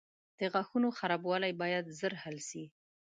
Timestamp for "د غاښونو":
0.39-0.89